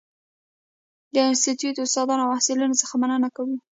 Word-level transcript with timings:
د 1.13 1.15
انسټیټوت 1.27 1.77
استادانو 1.81 2.23
او 2.25 2.31
محصلینو 2.33 2.79
څخه 2.81 2.93
مننه 3.01 3.29
کوو. 3.35 3.55